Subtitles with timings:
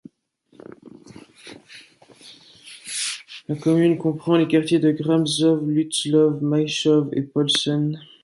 [3.47, 7.99] La commune comprend les quartiers de Gramzow, Lützlow, Meichow et Polßen.